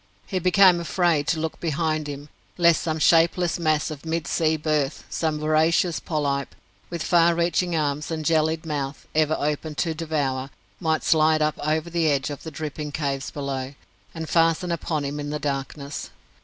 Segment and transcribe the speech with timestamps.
[0.25, 5.03] He became afraid to look behind him, lest some shapeless mass of mid sea birth
[5.11, 6.55] some voracious polype,
[6.89, 11.91] with far reaching arms and jellied mouth ever open to devour might slide up over
[11.91, 13.75] the edge of the dripping caves below,
[14.15, 16.09] and fasten upon him in the darkness.